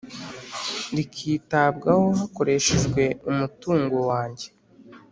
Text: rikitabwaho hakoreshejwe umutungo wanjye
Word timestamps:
rikitabwaho 0.95 2.05
hakoreshejwe 2.19 3.03
umutungo 3.29 3.97
wanjye 4.09 4.47